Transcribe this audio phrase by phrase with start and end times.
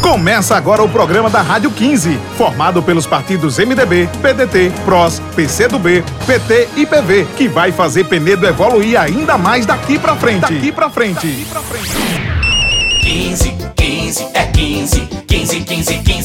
[0.00, 6.68] Começa agora o programa da Rádio 15, formado pelos partidos MDB, PDT, PROS, PCdoB, PT
[6.76, 10.40] e PV, que vai fazer Penedo evoluir ainda mais daqui pra frente.
[10.40, 11.26] Daqui pra frente.
[11.26, 12.28] Daqui pra frente.
[13.02, 16.08] 15, 15, é 15, 15, 15, 15, chama!
[16.08, 16.17] Olá,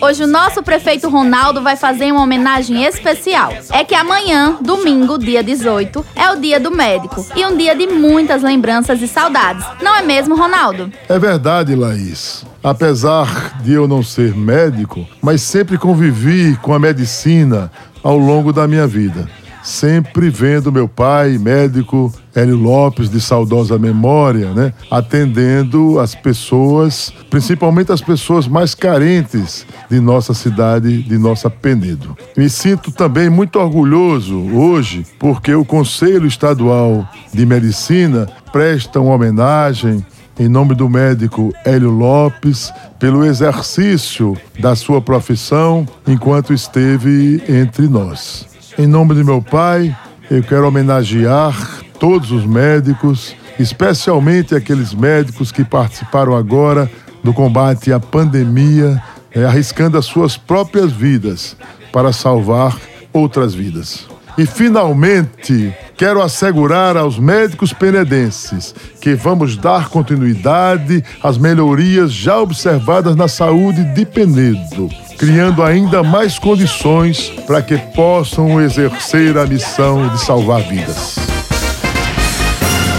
[0.00, 3.52] Hoje o nosso prefeito Ronaldo vai fazer uma homenagem especial.
[3.72, 7.88] É que amanhã, domingo, dia 18, é o dia do médico e um dia de
[7.88, 9.66] muitas lembranças e saudades.
[9.82, 10.92] Não é mesmo, Ronaldo?
[11.08, 12.44] É verdade, Laís.
[12.62, 17.70] Apesar de eu não ser médico, mas sempre convivi com a medicina
[18.02, 19.28] ao longo da minha vida
[19.64, 27.90] sempre vendo meu pai, médico Hélio Lopes, de saudosa memória, né, atendendo as pessoas, principalmente
[27.90, 32.16] as pessoas mais carentes de nossa cidade, de nossa Penedo.
[32.36, 40.04] Me sinto também muito orgulhoso hoje, porque o Conselho Estadual de Medicina presta uma homenagem
[40.38, 48.53] em nome do médico Hélio Lopes, pelo exercício da sua profissão enquanto esteve entre nós.
[48.76, 49.96] Em nome de meu pai,
[50.28, 51.54] eu quero homenagear
[52.00, 56.90] todos os médicos, especialmente aqueles médicos que participaram agora
[57.22, 61.56] do combate à pandemia, é, arriscando as suas próprias vidas
[61.92, 62.76] para salvar
[63.12, 64.08] outras vidas.
[64.36, 73.14] E finalmente, quero assegurar aos médicos penedenses que vamos dar continuidade às melhorias já observadas
[73.14, 80.20] na saúde de Penedo criando ainda mais condições para que possam exercer a missão de
[80.20, 81.16] salvar vidas.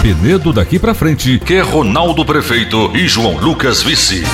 [0.02, 4.24] Penedo daqui para frente, que é Ronaldo prefeito e João Lucas vice.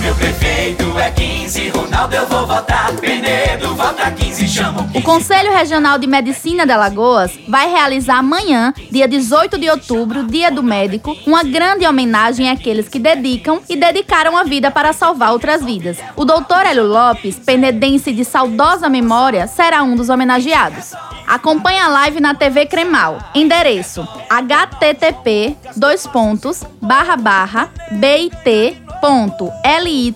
[0.00, 0.59] Meu prefeito
[0.98, 2.92] é 15, Ronaldo eu vou votar.
[2.96, 4.98] Penedo, vota 15, chamo 15.
[4.98, 10.50] O Conselho Regional de Medicina de Alagoas vai realizar amanhã, dia 18 de outubro, Dia
[10.50, 15.62] do Médico, uma grande homenagem àqueles que dedicam e dedicaram a vida para salvar outras
[15.64, 15.98] vidas.
[16.16, 20.92] O doutor Hélio Lopes, penedense de saudosa memória, será um dos homenageados.
[21.26, 23.18] Acompanhe a live na TV Cremal.
[23.34, 29.50] Endereço: http dois pontos barra barra bit ponto
[29.82, 30.14] ly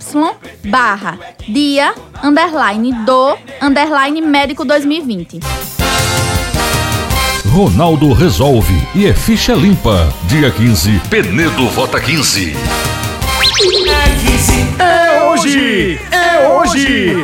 [0.69, 1.19] barra
[1.49, 5.41] dia underline do underline médico 2020.
[7.55, 10.12] Ronaldo resolve e é ficha limpa.
[10.25, 12.56] Dia 15, Penedo vota 15.
[14.78, 16.01] É hoje!
[16.11, 16.64] É hoje!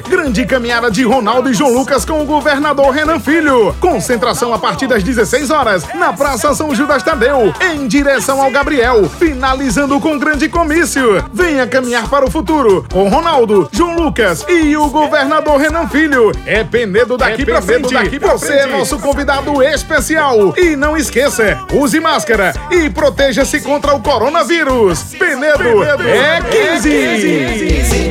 [0.09, 3.75] Grande caminhada de Ronaldo e João Lucas com o governador Renan Filho.
[3.81, 9.11] Concentração a partir das 16 horas na Praça São Judas Tadeu, em direção ao Gabriel,
[9.19, 11.25] finalizando com grande comício.
[11.33, 16.31] Venha caminhar para o futuro com Ronaldo, João Lucas e o governador Renan Filho.
[16.47, 17.93] É Penedo daqui, pra, frente.
[17.93, 20.55] daqui pra Você é nosso convidado especial.
[20.57, 25.03] E não esqueça, use máscara e proteja-se contra o coronavírus.
[25.19, 28.11] Penedo, é 15.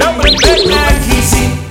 [1.21, 1.68] See.